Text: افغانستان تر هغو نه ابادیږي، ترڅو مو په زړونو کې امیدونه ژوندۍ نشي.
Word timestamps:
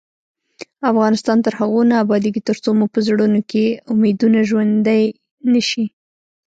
افغانستان 0.91 1.37
تر 1.45 1.53
هغو 1.59 1.81
نه 1.89 1.95
ابادیږي، 2.03 2.41
ترڅو 2.49 2.69
مو 2.77 2.85
په 2.93 2.99
زړونو 3.07 3.39
کې 3.49 3.63
امیدونه 3.93 4.39
ژوندۍ 4.49 5.03
نشي. 5.51 5.85